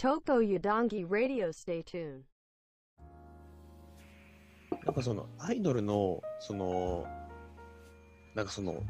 [0.00, 2.22] Toko Yudongi Radio Stay tuned.
[4.86, 7.04] なんかそのアイドルのその
[8.34, 8.82] なんかその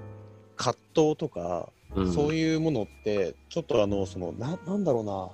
[0.55, 2.13] 葛藤とか、うん。
[2.13, 5.31] そういうものってちょっとあのそのななんだろうな。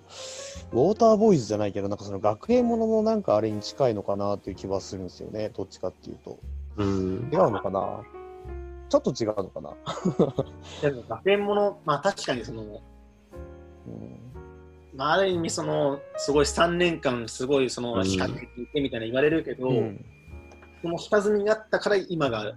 [0.72, 5.50] ウォーターボーイズじゃないけどなんかその学園もののなんかあれに近いのかなっていう気はするんですよね。
[5.50, 6.38] どっちかっていうと。
[6.78, 7.28] うん。
[7.30, 8.00] 違うのかな？
[8.88, 9.74] ちょっと違うのかな、
[10.80, 14.25] でも学園もの、まあ確かにその、うん
[14.96, 20.04] まあ、ある意味その、すごい3年間、すごいその、うん仕掛けていてみたいな言われるけど、うん
[20.82, 22.52] その下積みがあったから今が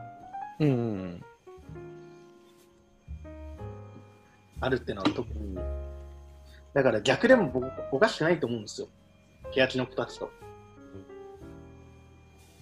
[0.60, 1.24] うん
[4.60, 5.58] あるっていうのは特に、
[6.74, 8.88] だから逆でも僕おかしくないと思うんですよ。
[9.52, 10.30] 欅の子たちと。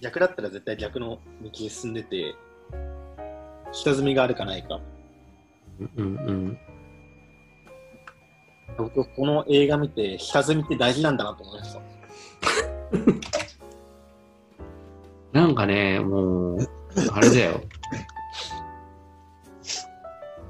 [0.00, 2.34] 逆だったら絶対逆の道に進んでて、
[3.72, 4.80] 下積みがあるかないか。
[5.96, 6.58] うんうん
[8.78, 11.80] 僕、この映画見て、下積みって大事なんだなと思いました。
[15.40, 16.58] なんかね、もう、
[17.12, 17.60] あれだよ。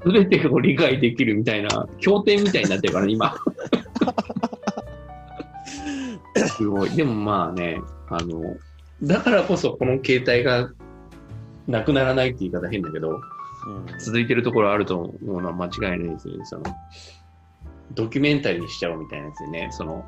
[0.01, 3.35] すべてを理解できるみたいな、経典みたいになってるからね、今。
[6.47, 6.89] すごい。
[6.91, 8.55] でもまあね、あの、
[9.03, 10.69] だからこそこの携帯が
[11.67, 13.21] なくならないって言い方変だけど、うん
[13.99, 16.45] 続いてるところあると思うのは間違いないですよね。
[16.45, 16.63] その、
[17.93, 20.05] ドキュメンタリーにしちゃおうみたいなやつでね、その、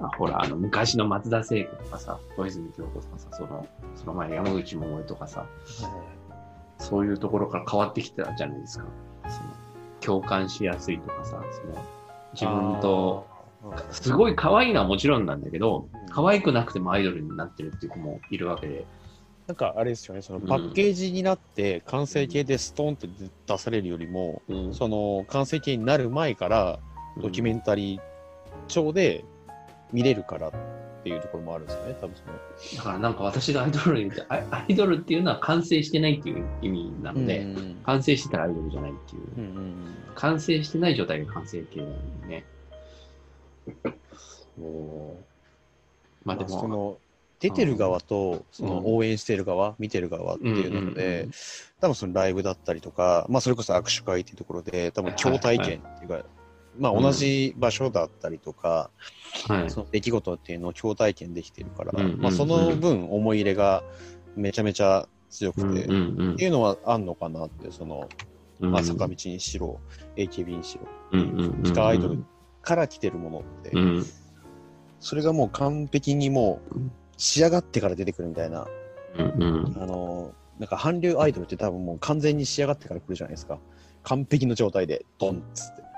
[0.00, 5.46] あほら、あの、昔の松田聖子とかさ、小泉京子とかさ、その、その前山口百恵とかさ、
[6.78, 8.84] そういうところから変わってきてたじゃないですか。
[9.28, 9.50] その
[10.00, 11.84] 共感しやすいとかさ、その
[12.32, 13.26] 自分と、
[13.90, 18.86] すごい可愛いのはもちろんなんだけどうん、可愛くなくてもアイドルになってるっていう子もいるわけで、
[19.46, 23.08] なんかあれですよねそのパッケージになって完成形でストンって
[23.46, 24.74] 出されるよりも、うん。
[24.74, 26.78] その完成形になる前から
[27.20, 28.00] ドキュメンタリー
[28.68, 29.24] 調で
[29.92, 30.52] 見れるからっ
[31.02, 32.76] ていうところもあるんですよね、多分その。
[32.76, 37.76] だからなんか私がアイドルに言って、アイドルっていうのは完成してないっていう意味なので、うん。
[37.84, 39.74] 完成してたらアイドルじゃないっていう、うんうん
[40.14, 42.28] 完成してない状態が完成形なんで。
[42.28, 42.44] ね。
[44.60, 45.16] お
[46.24, 46.98] まあでも、その
[47.38, 48.96] 出てる側とそのうん。
[48.96, 51.30] 応援してる側、見てる側っていうのうんうんで、うん。
[51.80, 56.24] 多分そのライブだったりとか、まあ、それこそ握手会っていうところで、多分共体験っていうか、
[56.80, 58.90] まあ、同じ場所だったりとか、
[59.46, 59.70] はい。
[59.70, 62.20] その出来事っていうのを共体験できてるから、うんうんうん。
[62.22, 63.84] まあ、その分思い入れが
[64.34, 68.08] めちゃめちゃ強くて、うんうんっていうのはあんのかなって、その、
[68.60, 68.72] うん。
[68.72, 69.78] まあ、坂道にしろ、
[70.16, 72.24] AKB にしろ、うんうんうん地下アイドル
[72.62, 74.06] から来てるものって、うん。
[75.00, 76.76] それがもう完璧にもう
[77.18, 78.66] 仕上がってから出てくるみたいな、
[79.18, 79.82] うんうん。
[79.82, 83.58] あの、なんか韓流アイドルって多分もう完全に仕上がってから来るじゃないですか。
[84.02, 85.89] 完璧の状態で、ドンっつって。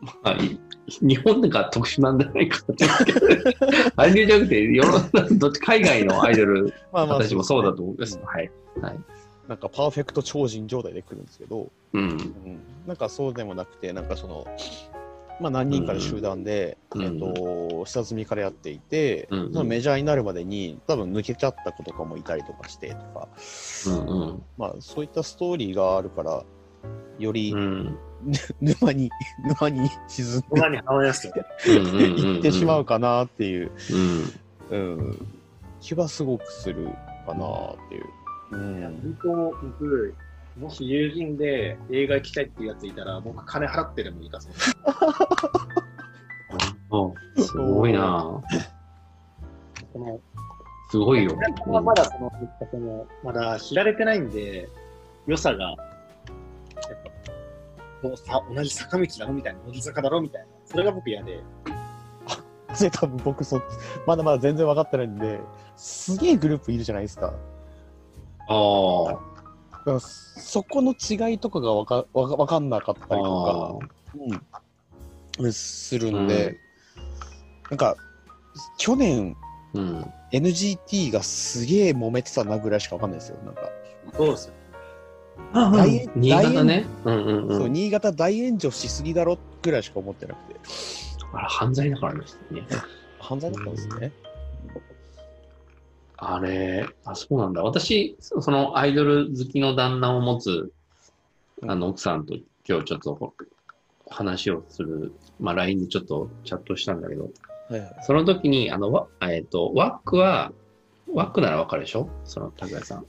[0.00, 2.86] まあい日本が特殊なんじゃないかって。
[3.96, 8.18] 韓流じゃなくて、世の中どっち海外のアイドル、 まあ私もそうだと思います。
[8.18, 8.50] うんはい。
[8.80, 9.00] はい。
[9.48, 12.02] なんかパーフェクト超人状態で来るんですけど、うん。
[12.02, 14.46] うん、なんかそうでもなくて、なんかその、
[15.40, 23.28] まあ何人かの集団で、うんえっと、下積みからやっていて、うんそのメジャーになるまでに多分抜けちゃった子とかもいたりとかしてとか、
[23.86, 24.42] うんうん。
[24.56, 26.44] まあそういったストーリーがあるから、
[27.18, 27.98] よりうん。
[28.60, 29.10] 沼に、
[29.44, 31.34] 沼に沈んで馬にハマりますよ。
[31.66, 33.70] いってしまうかなっていう、
[34.70, 34.76] うん。
[34.76, 35.26] うん、
[35.80, 36.88] 気はすごくする
[37.26, 38.04] かなっていう。
[38.52, 39.28] うん、本当、
[39.66, 40.14] 僕、
[40.58, 44.52] もし友人で映画行きたいっていうやついたら、僕金払ってでもいいかそう。
[46.88, 48.40] おすごいな
[49.92, 50.20] この
[50.88, 51.36] すごいよ。
[51.58, 52.30] 僕はまだその、
[52.70, 54.68] そのまだ知られてないんで、
[55.26, 55.76] 良さが、やっ
[57.26, 57.32] ぱ、
[58.02, 61.42] こうさ同じ坂道だろみたいな、乃木坂だろみたいな、それが僕嫌で、
[62.74, 63.60] それ多分僕そ、
[64.06, 65.40] まだまだ全然分かってないんで、
[65.76, 67.32] すげえグループいるじゃないですか。
[68.48, 69.12] ああ。
[69.12, 69.18] だ
[69.84, 73.78] からそこの違いとかが分かわかわかんなかったりとか、
[75.38, 76.56] うん、するんで、
[77.70, 77.96] なんか、
[78.78, 79.36] 去年、
[79.74, 80.12] うん。
[80.32, 83.38] NGT がすげえ揉めてたなぐらいしか分かんないですよ。
[83.44, 83.70] なんか、
[84.16, 84.54] そうですよ。
[85.52, 86.86] 大炎新潟ね。
[87.04, 87.72] うんうんそうう、ん。
[87.72, 90.60] 新潟大炎上しすぎだろぐらいしか思ってなくて、
[91.32, 92.20] あれ、犯罪だからね。
[93.18, 94.12] 犯罪だったんですね。
[96.18, 97.62] あれ、あ、そうなんだ。
[97.62, 100.72] 私、そそのアイドル好きの旦那を持つ、
[101.66, 102.34] あの、奥さんと
[102.66, 103.34] 今日ちょっと
[104.08, 107.30] 話をする、まあ、LINE でちょっとチャットしたんだけど、
[107.68, 107.96] はいはい。
[108.02, 110.52] その時に、あの、わえっ、と、ワックは、
[111.12, 112.08] ワックならわかるでしょ？
[112.24, 113.06] その、拓也さん。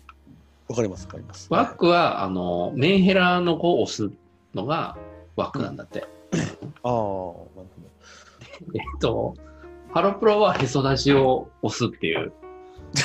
[0.69, 1.47] わかります、わかります。
[1.49, 4.11] ワックは、あの、メンヘラの子を押す
[4.53, 4.97] のが
[5.35, 6.01] ワックなんだって。
[6.01, 7.63] ああ、なるほ
[8.73, 9.35] えっと、
[9.93, 12.33] ハロプロはへそ出しを押すっていう。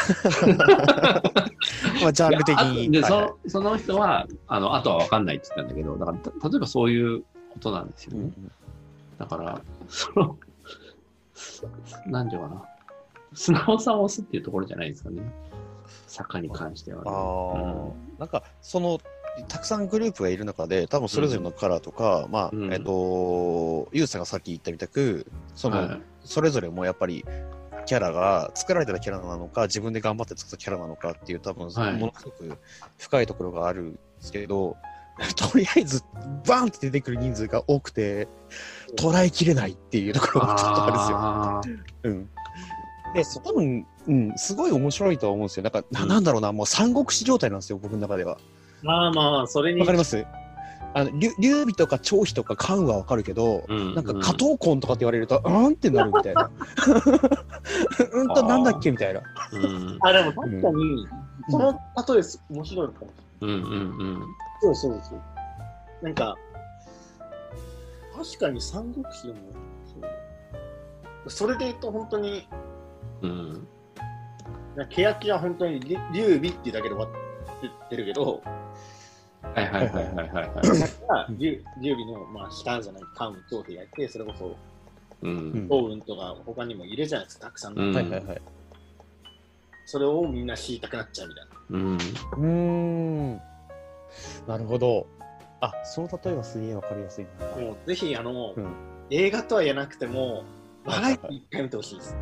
[2.03, 2.91] まあ、ジャンル的に。
[2.91, 8.21] で、はいはいそその人は、あの、あとは分かんないって言ったんだけど、だから、た例えばそういうことなんですよね。
[8.37, 8.53] うん
[9.19, 10.37] だから、その、
[11.35, 11.65] す
[12.07, 12.65] なんていうのかな。
[13.35, 15.23] 素直さを押すっていうところじゃないですかね。
[16.07, 17.11] 坂に関しては、ね。
[17.11, 19.01] ああ、なんか、その、
[19.49, 22.73] たくさんグループがいる中で、多分それぞれのカラーとか、まあ、うん。
[22.73, 27.25] えっと、ユウさんがさっき言ったみたく、その、はいそれぞれもやっぱり、
[27.85, 31.95] キャラが作られてたキャラなのか、自分で頑張って作ったキャラなのかっていう、多分、はい。
[31.95, 32.59] ものすごく
[32.99, 34.77] 深いところがあるんですけど、
[35.37, 36.03] とりあえず、
[36.47, 38.29] バーンって出てくる人数が多くて、
[38.97, 41.19] 捉えきれないっていうところがちょっとあるんですよ。
[41.19, 41.61] あ
[42.05, 42.31] うん。
[43.15, 45.63] で、多分、うん、すごい面白いとは思うんですよ。
[45.65, 48.39] なんか、なうんなんだろうな、もう三国志状態なんですよ、僕の中では。
[48.83, 49.81] まあまあ、それに。
[49.81, 50.25] わかります？
[50.95, 56.51] あの、劉劉備とか張飛とか関羽はわかるけど、ーうんなんか加藤婚とかって言われると、うんってなるみたいな。
[58.13, 59.23] うんとなんだっけみたいな。
[59.53, 61.07] うんあ、でも確かに、
[61.49, 61.73] その
[62.15, 63.11] 例えす面白いかもし
[63.41, 63.57] れない。
[63.57, 64.23] うんうんうん。
[64.61, 65.21] そうそうそう。
[66.03, 66.37] なんか、
[68.15, 69.39] 確かに三国志でも、
[71.29, 72.47] それで言うと本当に、
[73.23, 73.69] うん。
[74.89, 78.43] 欅は本当にり劉備っていうだけで終わってるけど、
[79.43, 80.49] はいはいはいはいはいはい。
[81.09, 84.57] が劉劉備の、まあ、下じゃない関羽張飛がいて、それこそ
[85.23, 85.67] うん。
[85.69, 87.79] 幸運とか他にもいるじゃないですか、たくさん。
[87.79, 88.43] うんはいはいはい。
[89.87, 91.51] それをみんな知りたくなっちゃうみたいな。
[91.71, 91.97] うん。
[91.97, 93.43] うーん。
[94.47, 95.07] なるほど。
[95.61, 97.63] あ、その例えばすげえわかりやすいな。
[97.63, 98.75] もうぜひ、あの、うん
[99.11, 100.43] 映画とは言えなくても、
[100.87, 102.17] バラエティ一回見てほしいです。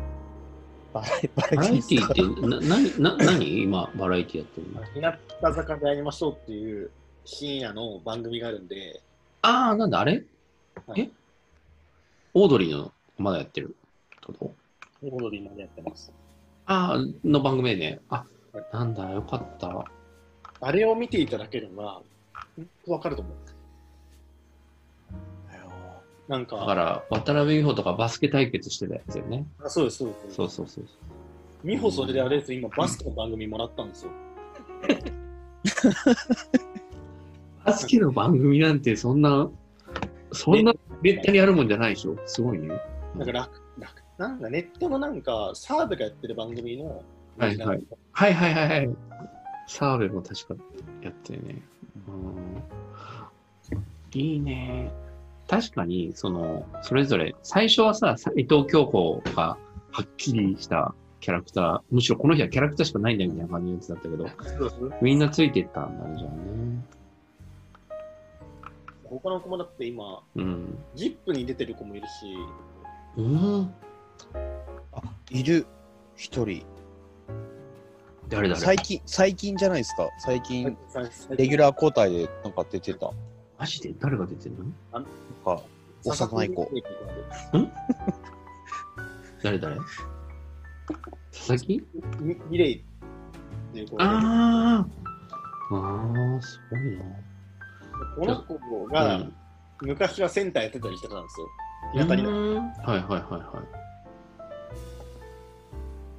[0.93, 3.61] バラエババラエティって、な、な、な、何？
[3.63, 4.83] 今、バラエティやってるの？
[4.93, 6.91] 日向坂でやりましょうっていう
[7.25, 9.01] 深夜の番組があるんで、
[9.41, 10.23] ああ、なんだ、あれ？
[10.85, 11.01] はい。
[11.01, 11.09] え？
[12.33, 13.75] オードリーの、まだやってる？
[14.25, 14.53] こと？
[15.03, 16.11] オードリーまでやってます。
[16.65, 17.99] ああ、の番組でね。
[18.09, 19.85] あはい、なんだ、よかった。
[20.59, 22.01] あれを見ていただければ、
[22.85, 23.33] わかると思う。
[26.31, 29.45] なんか、だから、渡辺美穂とかバスケ対決してたやつよね。
[29.61, 30.35] あそうです、そうです。
[30.35, 30.85] そうそうそう。
[31.65, 34.11] 美穂それであれです、今バスケの番組もらったんですよ。
[37.65, 39.49] バスケの番組なんて、そんな、
[40.31, 42.15] そんな、めったにやるもんじゃないでしょ？
[42.25, 42.69] すごいね。
[43.17, 47.03] なんか楽、楽、なんかネットのなんか、サーブがやってる番組の、
[47.37, 47.83] はいはい
[48.13, 48.89] はいはいはいはい。
[49.67, 50.55] 澤部も確か
[51.01, 51.61] やってるね。
[52.07, 52.63] うん。
[54.13, 54.89] いいね。
[55.51, 59.57] 確かに、その、それぞれ、最初はさ、伊藤京子が
[59.91, 64.25] はっきりしたキャラクター、むしろこの日はキャラクターしかないんだみたいな感じのやつだったけど、
[65.01, 66.85] みんなついてったんだね、じゃあね。
[69.03, 70.77] 他の子もだって今、うん。
[70.95, 72.33] ジップに出てる子もいるし、
[73.17, 73.73] うん。
[74.93, 75.01] あ、
[75.31, 75.67] いる。
[76.15, 76.65] 一人。
[78.29, 80.07] 誰誰最近、最近じゃないですか？
[80.19, 80.77] 最近、
[81.31, 83.11] レギュララー交代でなんか出てた。
[83.61, 83.93] マジで？
[83.99, 84.65] 誰が出てるの？
[84.91, 85.05] なん
[85.45, 85.61] か、
[86.03, 86.67] 幼い子。
[89.43, 89.75] 誰誰？
[91.31, 91.83] 佐々木？
[92.19, 92.81] ミミレイっ
[93.71, 94.79] ていう子がああ。
[94.79, 94.83] あ
[96.39, 97.03] あ、すごいな。
[98.15, 98.55] この子
[98.85, 99.31] うがん
[99.83, 101.47] 昔はセンターやってたりしてたんですよ。
[101.93, 103.63] やたりだうーんはいはいはいは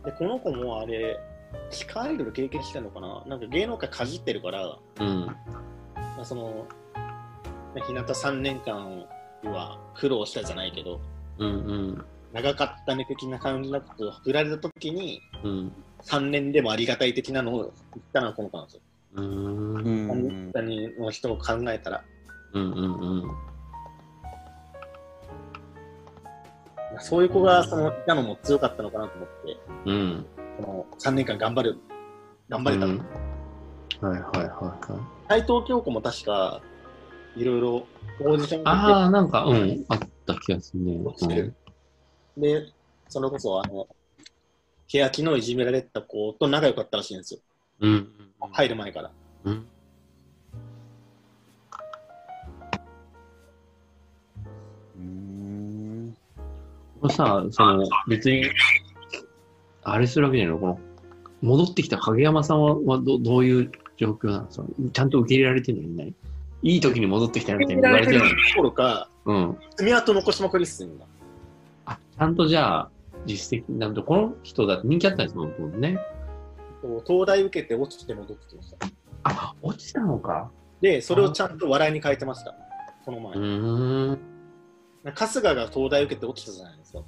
[0.04, 1.18] で、この子もあれ、
[1.70, 3.24] 地下アイドル経験してんのかな？
[3.26, 4.78] なんか芸能界かじってるから、い。
[5.00, 5.26] うん。
[5.96, 6.64] まあ、その、ね
[7.80, 9.06] 日向3年間
[9.44, 11.00] は苦労したじゃないけど、
[11.38, 12.04] うんうん。
[12.32, 15.72] 長かったね的な感じのことを振られたときに、うん。
[16.02, 17.72] 3年でもありがたい的なのを言っ
[18.12, 18.82] たのはこの子なんですよ。
[19.14, 19.26] うーん。
[19.26, 20.50] ううんん。
[20.50, 22.04] 3人の人を考えたら、
[22.54, 23.30] うんうん。
[27.00, 30.26] そういう子がそのいたのも強かったのかなと思って、うん。
[30.58, 31.78] この3年間頑張る、
[32.48, 32.94] 頑張れたの。
[32.94, 33.06] うん
[34.00, 35.28] はいはいはいはい。
[35.28, 36.60] 斎藤京子も確か、
[37.36, 37.86] いろいろ
[38.20, 41.00] オーディションああ、なんか、うん、あった気がするね。
[41.04, 41.54] 落ちてる
[42.36, 42.66] で、
[43.08, 43.88] それこそ、あの、
[44.88, 47.40] 欅のいじめられた子と仲良かったらしいんですよ。
[47.80, 47.92] うん。
[47.92, 48.08] うん。
[48.52, 49.10] 入る前から。
[49.44, 49.66] うん。
[54.96, 56.16] うん。
[57.00, 58.44] これさ、その、別に、
[59.84, 60.60] あれするわけじゃないの？
[60.60, 60.78] この、
[61.40, 64.66] 戻ってきた影山さんははどどういう状況なんですか？
[64.92, 65.88] ちゃんと受け入れられてるの？
[65.88, 66.14] にない？
[66.62, 68.30] いい時に戻ってきたみたいに言われてるのに。
[68.30, 69.58] どころか、うん。
[69.76, 70.88] 爪痕残しまくりっす。
[71.86, 72.90] あ、ちゃんとじゃあ、
[73.26, 75.98] 実績なんと、この人だって人気あったんですもんね。
[77.06, 78.86] 東大受けて落ちて戻ってきました。
[79.24, 80.50] あ、落ちたのか。
[80.80, 82.54] で、それをちゃんと笑いに変えてました。
[83.04, 83.34] この前。
[83.34, 84.18] うーん。
[85.14, 87.02] 春日が東大受けて落ちたじゃないですか。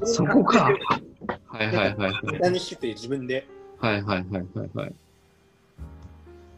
[0.04, 0.70] そこか。
[1.46, 2.32] はいはいはいはい。
[2.32, 3.46] ネタにしてて自分で
[3.78, 4.94] はいはいはいはいはい。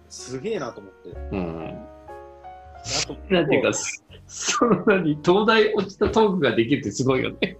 [0.08, 1.10] すげえなと思って。
[1.32, 1.86] うん。
[2.86, 7.58] あとなんていうか、そその何、東大落ちたトークができるってすごいよね。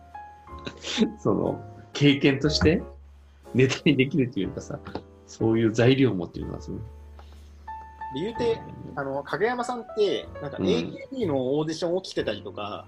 [1.20, 1.62] その、
[1.92, 2.82] 経験として
[3.54, 4.78] ネタにできるっていうかさ、
[5.26, 6.80] そういう材料を持ってるのがすごい。
[8.14, 8.58] 理由って、
[8.96, 12.86] あの、影山さんって、なんかうん AKB のオーディションを来てたりとか、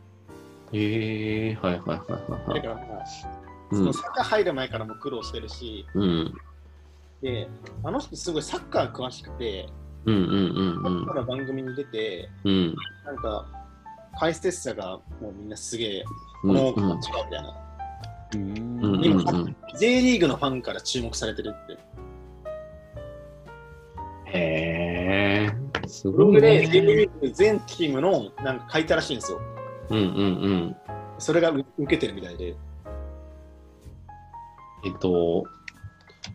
[0.73, 2.63] へえー、はいはいはいはいはい。
[2.63, 3.07] だから
[3.71, 6.35] そのサッカー入る前からも苦労してるし、うん。
[7.23, 7.49] で、
[7.85, 9.69] あの人すごいサッカー詳しくて、
[10.07, 12.75] うんうんうんうんサッカーの番組に出て、うん。
[13.05, 13.47] なんか、
[14.19, 16.05] 解説者がもうみんなすげえ、
[16.45, 17.67] うんこの違うみたいな。
[18.35, 19.57] うんうんうん今うん。
[19.79, 21.79] J リーグのファンから注目されてるって。
[24.33, 26.93] へえー、すブロごいグで J ね。
[26.95, 29.41] リーグ全チームのなんか書いたらしいんですよ。
[29.91, 30.09] うんうんう
[30.69, 30.77] ん。
[31.19, 32.55] それがう受けてるみたいで。
[34.85, 35.45] えっと、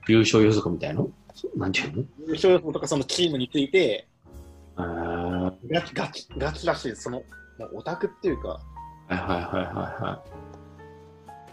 [0.08, 1.10] 優勝予測みたいの？
[1.56, 2.04] なんていうの？
[2.28, 4.08] 優勝予想とかそのチームについて、
[4.76, 7.04] あガチガチガチらしいです。
[7.04, 7.24] その、
[7.74, 8.60] オタクっていうか、
[9.10, 9.62] いはいはいは
[10.00, 10.24] いは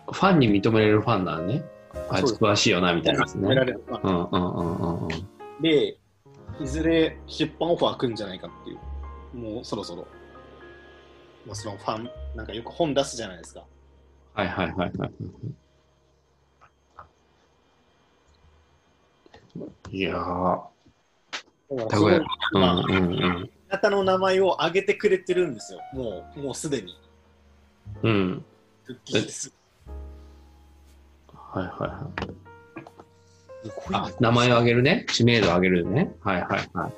[0.08, 0.12] い。
[0.12, 1.64] ファンに認めれるファンなんね。
[2.10, 3.46] あいつ詳しいよな、みたいなやつね。
[3.46, 3.84] 褒められる。
[3.88, 5.08] うんうんうんうんうん。
[5.60, 5.98] で、
[6.60, 8.78] いずれ出版オファー来るんじゃないかっていう。
[9.36, 10.06] もうそろそろ。
[11.46, 13.64] もうそのファン、なんかよく本出すじゃないですか。
[14.34, 15.12] はいはいはいはい。
[19.90, 23.50] いやー、だかうんまあ、うんうん。
[23.68, 25.80] 方の名前を挙げてくれてるんですよ。
[25.92, 26.94] もう、もうすでに。
[28.02, 28.44] うん。
[28.84, 29.52] 復帰す
[31.34, 33.68] はいはいはい。
[33.68, 35.06] すごいねあ、名前を挙げるね。
[35.08, 36.14] 知名度を上げるね。
[36.22, 36.92] はいはいはい。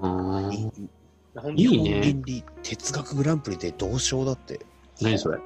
[0.00, 1.58] うーん。
[1.58, 4.60] いいね倫理哲学グランプリで銅賞だって。
[5.02, 5.38] 何それ？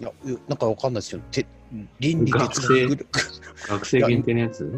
[0.00, 1.20] いや、うなんかわかんないですよ。
[1.30, 1.46] て
[2.00, 3.06] 倫理哲学グラ
[3.68, 4.70] 学生限定のやつ？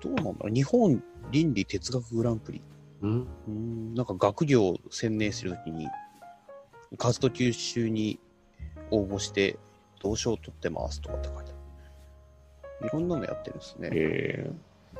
[0.00, 2.62] どうなんだろう日本倫理哲学グランプリ。
[3.02, 3.26] うん。
[3.48, 5.86] うんなんか学業を専念するときに、
[6.98, 8.18] 活動休止に
[8.90, 9.58] 応募して、
[10.02, 12.86] 銅賞を取ってますとかって書いてある。
[12.86, 13.90] いろんなのやってるんですね。
[13.92, 14.50] え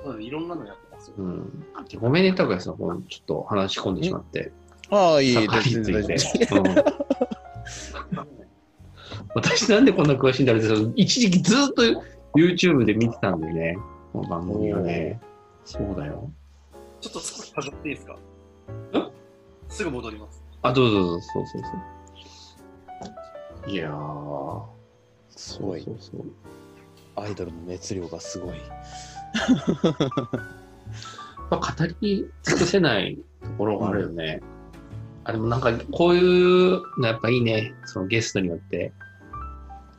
[0.04, 1.22] うんいろんなのやってますよー、。
[1.22, 1.66] うん。
[2.00, 2.76] ごめんね、高橋さん。
[2.76, 4.52] このちょっと話し込んでしまって。
[4.90, 5.60] ああ、いいサッカ
[9.36, 11.82] 私なんでこんな詳しいんだろうって、一時期ずっと
[12.34, 13.76] YouTube で見てたんだよね。
[14.14, 15.20] この番組をね。
[15.66, 16.30] そうだよ。
[17.02, 18.14] ちょっと少し飾っていいですか？
[18.14, 18.18] ん
[19.68, 20.42] すぐ戻ります。
[20.62, 21.68] あ、どうぞどうぞ、そうそうそ
[23.68, 23.70] う。
[23.70, 24.62] いやー。
[25.36, 27.22] すごいそうそうそう。
[27.22, 28.56] アイドルの熱量がすごい。
[28.56, 28.66] やっ
[31.50, 31.64] ぱ語
[32.00, 34.40] り尽くせないところがあるよね。
[35.24, 37.74] あ、でもなんか、こういうのやっぱいいね。
[37.84, 38.94] そのゲストによって。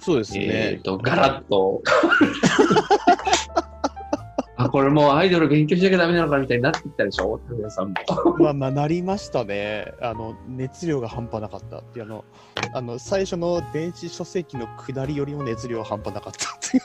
[0.08, 0.82] そうですねえっ、。
[0.82, 1.82] と、ガラッと。
[4.56, 7.96] あ、これもうアイドル勉強しなきゃダメなのかみたいになってきたでしょ皆さんも。
[8.40, 9.92] まあまあ、なりましたね。
[10.02, 12.24] あの、熱量が半端なかったっていう、あの、
[12.74, 16.84] あの、最初の電子書籍の下りよりも熱量半端なかったっていう。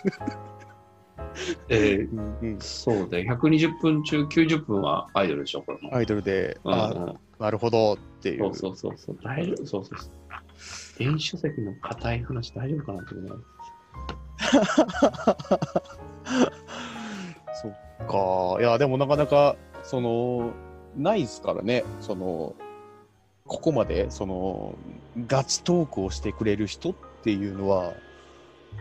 [1.69, 3.37] えーうんうんそうだよ。
[3.37, 5.95] 120分中90分はアイドルでしょこれも。
[5.95, 8.55] アイドルで、うんあ、うんなるほどっていう。
[8.55, 9.19] そうそうそうそう。
[9.23, 10.11] 大丈夫そうそうそう。
[11.03, 13.45] 電子書籍の硬い話大丈夫かなって思う。
[17.61, 17.73] そっ
[18.57, 18.61] か。
[18.61, 20.53] いや、でもなかなか、その、
[20.97, 21.83] ないですからね。
[22.01, 22.55] その、
[23.47, 24.77] ここまで、その、
[25.27, 27.95] ガチトークをしてくれる人っていうのは、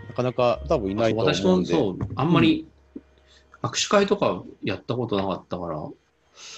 [0.10, 1.74] なかなか多分いないと思私うんで。
[1.74, 2.68] もそう、あんまり
[3.64, 5.90] 握手会とかやったことなかったから、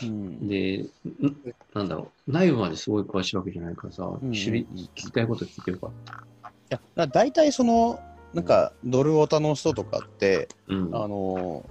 [0.03, 0.47] うん。
[0.47, 0.87] で、ん
[1.73, 6.17] なんだろう、内部まですごい詳しいわけじゃないからさ、うん知り聞きたいこと聞いてるから。
[6.17, 6.23] い
[6.69, 7.99] や、だ大体その、
[8.33, 10.95] なんか、ドルオタの人とかって、うん。
[10.95, 11.65] あの、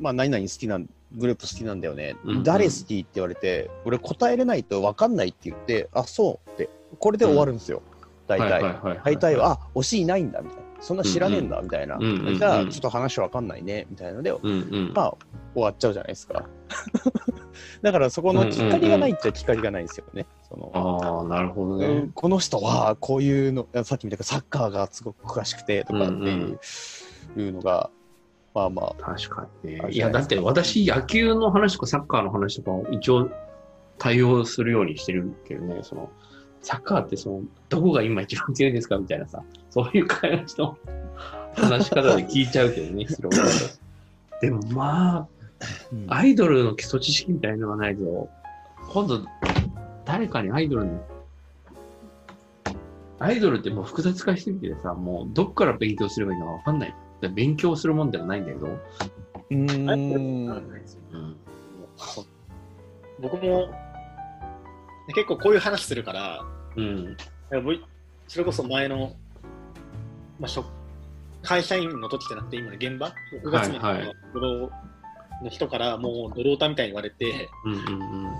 [0.00, 0.78] まあ、何々好きな、
[1.16, 2.16] グループ好きなんだよね。
[2.24, 7.82] うん誰好きって言われて、俺答えれないと分かんないって言って、あ、そうって、これで終わるんですよ。
[8.26, 8.50] 大体。
[8.50, 10.67] はいはいはい大体は、あ、推しいないんだ、みたいな。
[10.80, 11.98] そんな知らねえんだ、みたいな。
[11.98, 14.32] じゃあ、ちょっと話わかんないね、みたいなので。
[14.92, 15.16] まあ、
[15.54, 16.44] 終わっちゃうじゃないですか。
[17.82, 20.26] だから、そこのきっかりがないっちゃきっかりがないんですよね。
[20.48, 22.12] そのああ、なるほどうねん。
[22.12, 27.90] この人はこういうの、さっきみたサッカーがすごく詳しくてとかっていう,、いうのが、
[28.54, 29.88] まあまあ、確かにねあ。
[29.88, 33.30] いや、だって私、野球の話とかサッカーの話とかを一応
[33.98, 36.10] 対応するようにしてるけどね、その、
[36.62, 40.76] サッカーってその、どこが今一番強いんですかみたいなさ、そういう感じの
[41.54, 43.32] 話し方で聞いちゃうけどね、それを
[44.40, 45.26] でもまあ、
[46.08, 48.28] アイドルの基礎知識みたいなのがないと、
[48.92, 49.24] 今度、
[50.04, 50.98] 誰かにアイドルに、
[53.18, 56.94] アイドルってもう複雑化してみてさ、もうどっから勉強すればいいのかわかんない。
[57.20, 60.48] で勉強するもんではないんだけど、うーあん。
[61.12, 61.36] うん。
[63.20, 63.68] 僕も
[65.14, 66.44] 結構こういう話するから、
[66.76, 67.16] うん。
[68.26, 69.14] それこそ前の、
[70.38, 70.66] まあ、職
[71.42, 73.12] 会社員の時じゃなくて今の現場、
[73.42, 77.82] 6月にはいはいドローの人からもうドロータみたいに言われて、うんうんう
[78.28, 78.30] ん。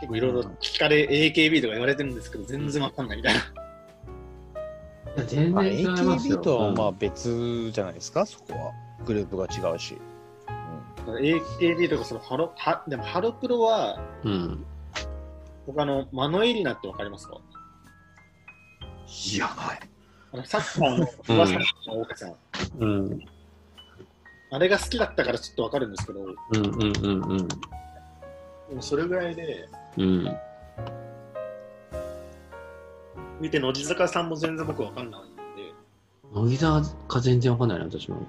[0.00, 5.24] 結構いろいろ聞かれ、AKB とか言われてるんですけど、全然わかんないみたいな。
[5.26, 5.72] 全まあ、然。
[5.74, 8.72] AKB とはうんまあ別じゃないですか、そこは。
[9.04, 9.96] グループが違うし。
[11.06, 14.64] AKB とかそのハロ、はでもハロプロは、うん。
[15.70, 17.38] 僕あの、マノエリナってわかりますか？
[19.06, 19.80] 知らない。
[20.32, 22.34] あのサッカーの噂の大岡さん。
[22.80, 23.20] うん。
[24.50, 27.46] あれが好きだったからちょっとわかるんですけど、うんうんうんうん。
[27.46, 27.54] で
[28.74, 30.36] もそれぐらいで、うん。
[33.40, 35.24] 見て、乃木坂さんも全然僕わかんないん
[35.54, 35.72] で、
[36.34, 38.26] 乃木坂か全然わかんないな、私も。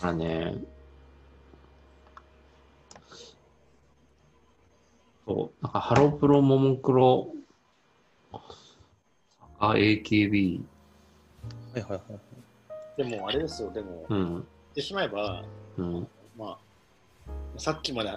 [0.00, 0.54] あらね。
[5.32, 7.32] そう、なんかハロプロ、モモクロ、
[9.58, 10.60] あ、AKB、
[11.72, 12.00] はいはいはい。
[13.10, 14.42] でもあれですよ、でも、言うん、っ
[14.74, 15.42] てしまえば、
[15.78, 16.58] うん、ま
[17.26, 18.10] あ、さっきまで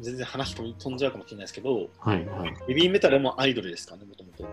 [0.00, 2.54] 全然話飛んじゃうかもしれないですけど、はいはい。
[2.66, 4.44] ベビーメタルもアイドルですかね、もともと。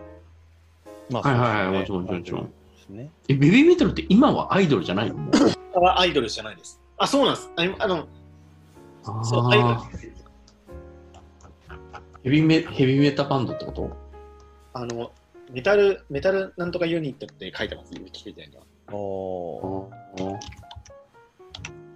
[1.09, 2.43] まはいはいはい、そうですねもちろんもちろん。
[2.45, 3.09] ですね。
[3.27, 5.17] え、ベビーメタルって今はアイドルじゃないの？
[5.99, 6.79] アイドルじゃないです。
[6.97, 7.49] あ、そうなんです。
[7.55, 8.07] ああの、
[9.23, 10.17] そう、アイドル
[12.27, 13.89] ヘビメ、ヘビメタバンドってこと？
[14.73, 15.13] あの、
[15.49, 18.63] メタル、メタルなんとかユニットって書いてます、ウィキペディアには。
[18.91, 20.39] おーあ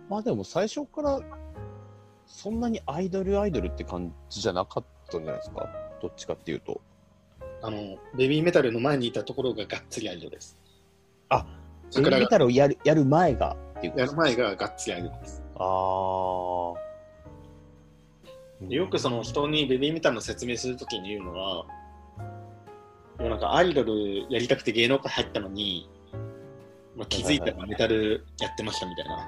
[0.07, 1.19] まあでも最初から
[2.25, 5.69] そんなにアイドルアイドルって感じじゃなかったんじゃないですか？
[6.01, 6.79] どっちかっていうと。
[7.61, 10.57] あの、ベビーメタルの前にいたところががっつりアイドルです。
[11.27, 11.45] あ、
[11.89, 14.21] それからメタルをやるやる前がっていうことやるですか？
[14.21, 15.43] 前ががっつりアイドルです。
[15.55, 16.90] ああ。
[18.69, 21.65] でよくその人にベビーメタルの説明するときに言うのは、
[23.17, 25.89] でもなんかアイドルやりたくて芸能界入ったのに、
[26.95, 29.27] まあ、気づいたらメタルやってましたみたいな。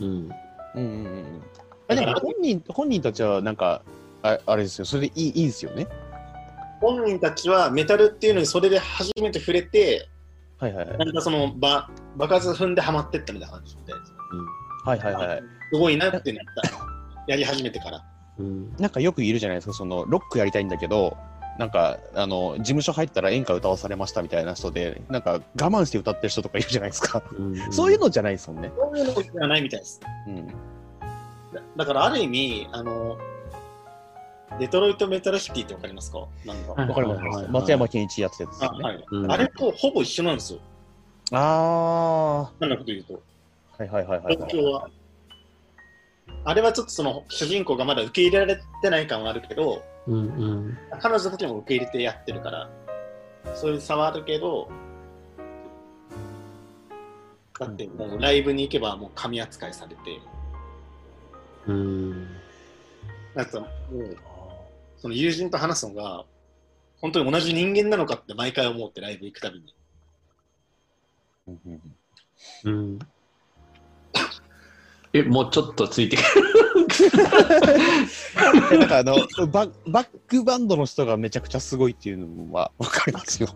[0.00, 0.06] うん。
[0.06, 0.30] うん
[0.74, 1.42] うんうんうん。
[1.88, 3.82] あでも本人本人たちはなんか
[4.22, 4.84] ああれですよ。
[4.84, 5.86] それでいいいいですよね？
[6.80, 10.08] 本人たちはメタルっていうのにそれで初めて触れて、
[10.58, 10.98] はいはいはい。
[10.98, 13.92] なんかそのば爆発踏んでハマってったみたいな感じで、
[14.84, 15.42] はいはいはい。
[15.72, 16.70] すごいなってなった。
[17.26, 18.04] やり始めてから。
[18.38, 18.76] うん。
[18.78, 19.72] なんかよくいるじゃないですか。
[19.72, 21.16] そのロックやりたいんだけど。
[21.58, 30.00] なんかあの事務所入ったら演歌歌わされましたみたいな人でなんか我慢して歌ってる人とかいるじゃないですか、うんそういうのじゃないですもんね、そういうのではないみたいです。
[30.28, 30.52] うん、だ
[31.76, 33.18] だからある意味、あの、
[34.60, 36.28] デトロイトメタルシティってわかりますか？
[36.46, 36.74] なんか。
[36.74, 40.60] はいわかります、はいはいはい松山ケンイチやってたやつですあよねはいうんあれとほぼ一緒なんですよ。
[41.32, 43.14] あなんなこと言うと。
[43.14, 43.18] ー
[43.80, 44.88] はいはいはいはい、東京は。
[46.44, 50.20] あれはちょっとその主人公がまだ受け入れられてない感はあるけど、うんう
[50.70, 50.78] ん。
[51.00, 52.70] 彼女たちも受け入れてやってるから、
[53.54, 54.70] そういう差はあるけど、
[57.58, 60.20] だってもうライブに行けばもう神扱いされて、
[61.66, 62.26] うん。
[63.34, 64.16] なんかもう、
[64.96, 66.24] その友人と話すのが、
[67.00, 69.74] 本当に同じ人間なのかって毎回思ってライブ行くたびに。
[72.64, 72.98] うん。
[75.12, 76.20] え、もうちょっとついてく
[78.70, 79.16] で なんかあの
[79.46, 83.48] ババックバンドの人がめちゃくちゃすごいっていうのはわかりますよ。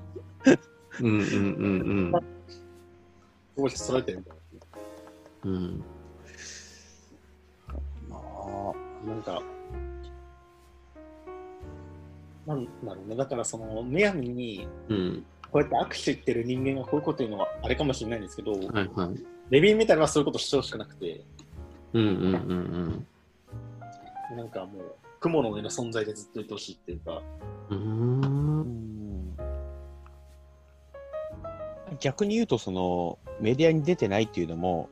[0.44, 0.58] る。
[1.00, 2.12] うんうんうん
[5.44, 5.52] うん。
[5.52, 5.84] うん。
[8.10, 8.14] あ
[9.04, 9.12] な。
[9.14, 9.42] なんか、
[12.46, 13.16] なんだろうね。
[13.16, 15.24] だからその、むやみに、うん。
[15.50, 19.20] こうやって握手言ってる人間がこういうこと言うのはあれかもしれないんですけど、はいはい。
[19.50, 21.22] レビンメタルはそういうことしてほしくなくて、
[21.92, 22.34] うんうん
[24.30, 27.22] うんなんかもう、雲の上の存在でずっといてほしいっていうか、
[27.70, 29.36] うん。
[32.00, 34.88] 逆に言うとそのメディアに出てないっていうのも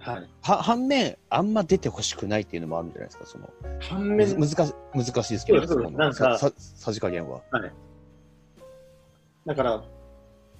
[0.00, 0.28] はい。
[0.42, 7.42] は反面あんま出てほしくないっていうのもあるんじゃないですかそのむ反面、ず難し難しいですけどねそうですそのなんかさささじ加減は。
[7.50, 7.72] はい。
[9.46, 9.84] だから、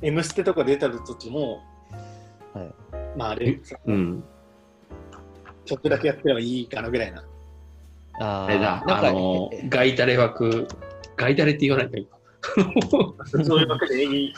[0.03, 1.63] M ステとか出た時も、
[2.53, 2.75] はい
[3.17, 4.25] まああれ、うん。
[5.71, 7.23] ちょっとだけやってればいいかなぐらいな。
[8.19, 10.67] ああれだ、なんかあのえ、ガイタレ枠、
[11.17, 13.45] ガイタレって言わないか今。
[13.45, 14.35] そういうわけでいい。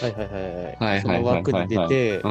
[0.00, 0.64] はいはいはいはい。
[0.64, 2.22] はいはいその枠に出て、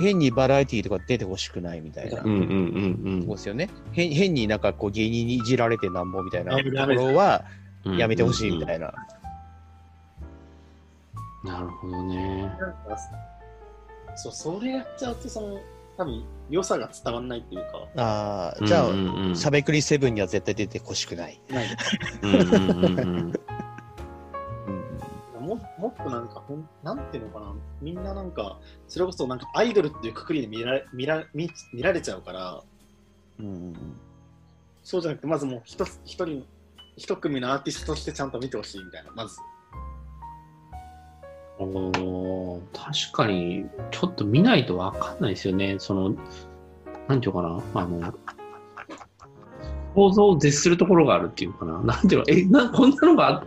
[0.00, 2.20] 変にバラエティーとか出てほしくないみたいな。
[2.20, 3.70] うんうんうんそうですよね。
[3.92, 7.44] 変変になんかこう芸人にいじられてなんぼみたいなところは
[7.84, 7.96] うん。
[7.96, 8.92] やめてほしいみたいいな。
[11.44, 11.52] な。
[11.52, 12.42] なるほどね。
[12.42, 12.76] なんか、
[14.16, 15.60] そう、それやっちゃうと、その、
[15.96, 17.60] 多分良さが伝わんないっていう
[17.94, 19.36] か、ああ、じゃあ、うんうんうん。
[19.36, 21.40] しゃべくりセブンには絶対出てほしくない。
[21.48, 21.66] ない。
[22.22, 23.32] うんうんうんうん。
[25.36, 32.62] う んももっとなんかほん、なんていうのかな、みんななんか、それこそなんかアイドルっていうくくりで見られ見ら見見られちゃうから、
[33.38, 33.74] うん。
[34.82, 36.46] そうじゃなくて、まずもう一つ一人、
[36.96, 39.36] 一組のアーティストとしてちゃんと見てほしいみたいな、まず。
[41.58, 45.76] おー確かに、ちょっと見ないとわかんないですよね。
[45.78, 46.14] その、
[47.08, 48.14] なんていうかな、あの、
[49.94, 51.80] 想像を絶するところがあるっていうかな。
[51.82, 53.44] なんていうの、え、な、こんなのが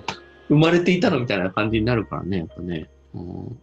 [0.47, 2.89] 生まれていたのみたいな感じになるからね、やっぱね。
[3.13, 3.59] うん、思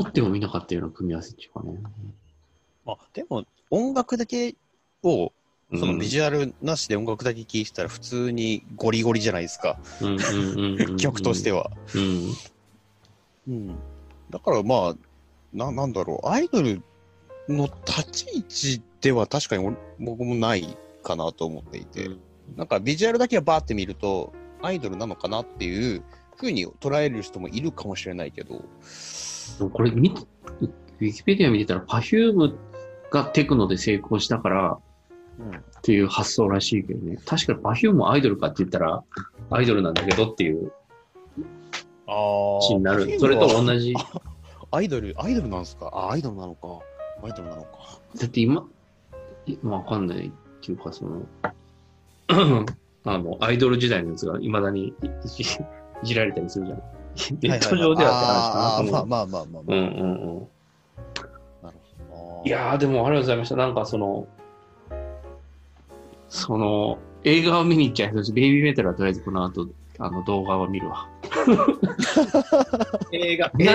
[0.00, 1.78] っても見なかったような組み合わせっていうかね。
[2.84, 4.54] まあ、でも、音楽だけ
[5.02, 5.32] を、
[5.70, 9.78] そのうんビジュアルなしで音楽だけ聴いてたら普通にゴリゴリじゃないですか。
[10.96, 11.70] 曲としては。
[11.94, 12.34] うん。
[13.48, 13.76] うん。
[14.30, 14.96] だからまあ、
[15.52, 16.82] な、なんだろう、アイドル
[17.48, 22.10] の立ち位置では確かに俺僕もないかなと思っていて、
[22.56, 26.02] なんかビジュアルだけはバーって見ると、アイドルなのかなっていう
[26.36, 28.64] ふうに捉える人もいるかもしれないけど、
[29.70, 32.56] これウィキペディア見てたら、Perfume
[33.10, 34.80] がテクノで成功したからうん、
[35.38, 37.18] っていう発想らしいけどね。
[37.24, 39.02] 確かに Perfume もアイドルかって言ったら、
[39.50, 40.72] アイドルなんだけどっていう
[42.06, 42.12] あ
[42.60, 43.18] 話になる。
[43.18, 43.94] それと同じ。
[44.70, 45.86] アイドル、アイドルなんですか？
[45.92, 46.80] あ、アイドルなのか。
[47.22, 47.68] アイドルなのか。
[48.20, 48.66] だって今、
[49.46, 51.22] 今わかんないっていうか、その、
[53.04, 54.94] あの、アイドル時代のやつが未だにい
[55.26, 55.46] じい
[56.02, 56.82] じられたりするじゃん。
[57.40, 59.06] ネット上ではって話かなあーまあと思う。
[59.06, 60.48] まあまあまあ、まあうんうんうん。
[61.62, 61.76] なる
[62.10, 62.42] ほど。
[62.44, 63.56] いやー、でもありがとうございました。
[63.56, 64.26] なんかその、
[66.28, 69.68] その、映画を見に行っちゃいそうし、ベイビーメタルはとりあえずこの後、
[70.00, 71.08] あの動画を見るわ。
[73.12, 73.70] 映画、日向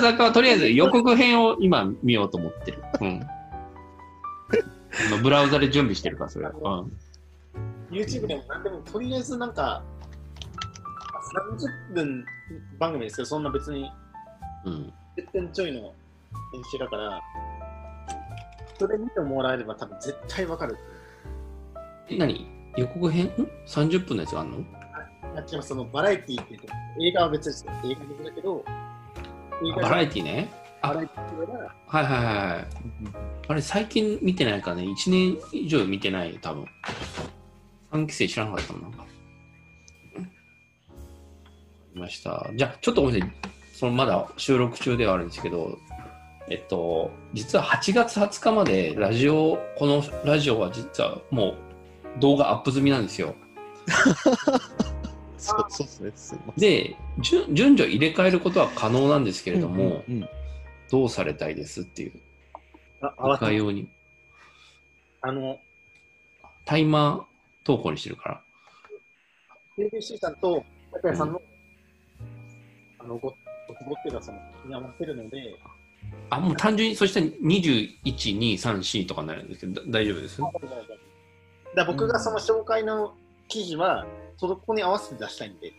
[0.00, 2.82] 坂はとりあえず予告編を今見ようと思ってる。
[3.00, 3.20] うん。
[5.06, 6.52] あのブラウザで準備してるから、それは。
[6.52, 6.92] うん。
[7.90, 9.82] YouTube でも何でも、とりあえずなんか、
[11.90, 12.24] 30分
[12.78, 13.90] 番組ですけど、そんな別に
[14.64, 14.92] うん。
[15.16, 15.92] 10分ちょいの
[16.52, 17.20] 編集だから、
[18.78, 20.76] それ見てもらえれば多分絶対わかる。
[22.08, 22.46] え、何？
[22.76, 23.26] 予告編？
[23.26, 23.30] ん
[23.66, 24.58] ?30 分のやつがあんの？
[25.36, 26.68] あ違うそのバラエティーって言うと、
[27.04, 27.72] 映画は別ですよ。
[27.84, 28.64] 映画別だけど、
[29.82, 30.48] バラエティね。
[30.82, 32.66] あバラエティーははいはいはいはい。
[33.48, 36.66] あれ、最近見てないからね、1年以上見てないよ、多分。
[37.92, 39.04] 3期生知らなかったもん、なんか
[41.94, 42.50] りました。
[42.54, 43.36] じゃあ、ちょっとごめんなさい。
[43.72, 45.78] そのまだ収録中ではあるんですけど、
[46.48, 51.54] えっと、実は8月20日までラジオ、このラジオは実はもう
[52.20, 53.34] 動画アップ済みなんですよ。
[55.36, 56.12] そうそうですね。
[56.14, 56.60] すいません。
[56.60, 60.28] で、順順序入れ替えることは可能なんですけれども、うんうん
[60.90, 62.12] どうされたいですっていう、
[63.00, 63.88] あ合わせいかように。
[65.22, 65.58] あの、
[66.64, 68.42] タイマー投稿にしてるから。
[69.76, 71.42] ABC さんと拓也さんの、
[72.98, 73.32] あの、ご、っ
[74.02, 75.56] ていうか、その、に合わせるので、
[76.30, 80.40] あ、もう単純に、そしたら21、2、3、4とかになるんですけど、だ大丈夫です？
[81.74, 83.14] だ僕がその紹介の
[83.48, 84.06] 記事は、
[84.36, 85.72] そこに合わせて出したいんで、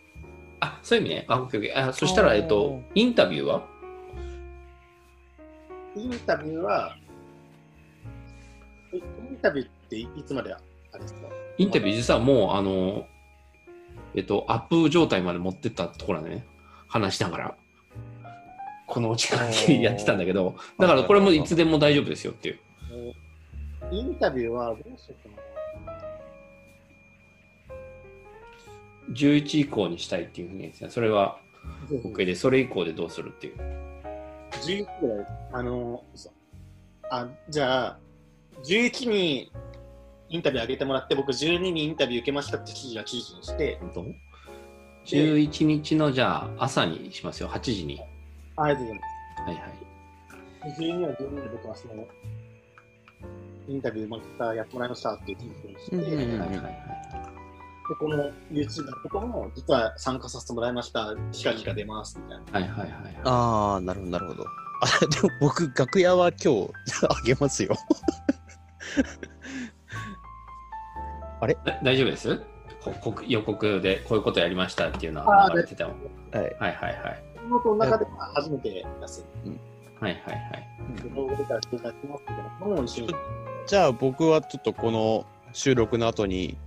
[0.59, 1.25] あ、そういう意味ね。
[1.27, 1.89] あ、オッケーオッケー。
[1.89, 3.67] あそしたら、えっと、インタビューは？
[5.95, 6.95] インタビューは、
[8.93, 10.59] えインタビューっていつまであ
[10.93, 11.19] れですか？
[11.57, 13.05] インタビュー実はもう、あの、
[14.13, 16.45] えっと、アップ状態まで持ってったところだね。
[16.87, 17.55] 話しながら。
[18.87, 22.59] この時間でやってたんだけど、だからこれもいつでも大丈夫ですよっていう。
[23.91, 25.35] インタビューはどうしようか
[29.11, 31.37] 11以降にしたいっていうふうに言ってたそれは
[31.91, 31.97] な。
[32.09, 33.57] OK で、それ以降でどうするっていう。
[34.51, 36.03] 11ぐらい、あの、
[37.11, 37.99] あ、じゃあ、
[38.63, 39.51] 11に
[40.29, 44.05] インタビュー上げてもらって、僕12にインタビュー受けましたって記事は記事にして、本当
[45.05, 48.01] ？11日のじゃあ朝にしますよ、8時に。
[48.57, 49.01] ありがとうござい
[49.45, 49.73] はいはい。
[50.67, 50.81] ます。
[50.81, 52.07] 12は12で僕はその、
[53.67, 56.94] インタビューまたやってもらいましたっていう記事にして、うんうんうんはいはいはい。
[57.89, 62.59] で、この YouTube のことも、実は参加させてもらいました、近々出ますみたいな。
[62.59, 63.17] はいはいはいはい。
[63.23, 64.43] ああ、なるほど、なるほど。
[64.43, 66.71] あ、でも僕、楽屋は今日
[67.07, 67.75] あげますよ。
[71.41, 72.41] だ大丈夫です？
[72.83, 75.93] こ告予告でこういうことやりましたっていうのは流れてても。
[76.31, 76.43] はい。
[76.43, 77.23] はいはいはい。
[77.47, 79.25] の中では初めて出す。
[79.99, 81.13] はいはいはい。
[81.15, 83.15] 動画出たら紹介しますけど、もう一緒に。
[83.67, 86.57] じゃあ僕はちょっとこの収録の後に、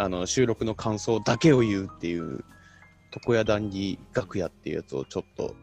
[0.00, 2.42] あの、収録の感想だけを言うっていう、
[3.14, 5.54] 床屋談義楽屋っていうやつをちょっと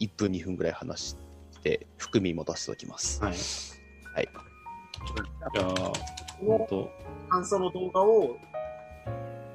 [0.00, 1.16] 1分2分ぐらい話し
[1.62, 3.22] て、含みも出しておきます。
[3.22, 3.32] はい。
[4.14, 4.28] はい。
[5.54, 5.94] じゃあ、こ
[6.42, 6.92] の本当
[7.30, 8.36] 感想の動画を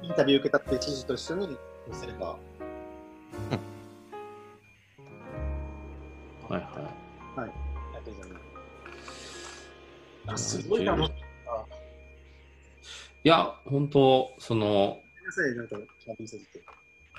[0.02, 1.56] インタビュー受けたっていう記事と一緒に載
[2.00, 2.36] せれば、は
[6.50, 6.62] いはい。
[7.38, 7.52] あり
[7.94, 8.32] がとうござい。
[10.26, 11.19] あ、すごい楽しい。
[13.24, 16.44] いや、本当その、ごめんなさい、なんか、キャビンせて。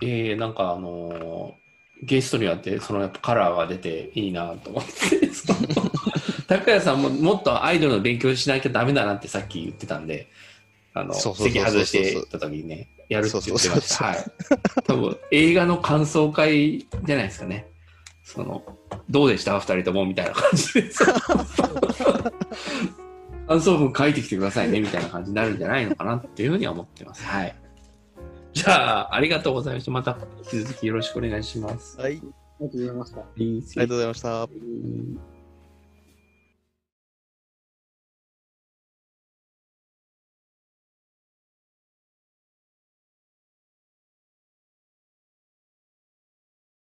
[0.01, 1.61] えー、なんかあのー
[2.03, 4.91] ゲストによってそのやっぱカラーが出ていいなと思って、
[6.47, 10.27] 高谷さんももっとアイドルの勉強しなきゃダメだなってさっき言ってたんで、
[10.95, 14.05] あの、席外してた時にね、やるって言ってました。
[14.05, 14.25] はい。
[14.83, 17.67] 多分映画の感想会じゃないですかね。
[18.23, 18.63] その、
[19.09, 19.59] どうでした？
[19.59, 20.89] 二人ともみたいな感じで。
[23.47, 27.23] 感想文書いてきてくださいねみたいな感じになるんじゃないのかなっていうふうには思ってます。
[27.23, 27.55] はい。
[28.53, 29.91] じゃあ、ありがとうございました。
[29.91, 31.99] また引き続きよろしくお願いします。
[31.99, 32.13] はい。
[32.13, 32.23] ありが
[32.59, 33.19] とうございました。
[33.19, 34.43] あありがとうございました。
[34.43, 35.30] うん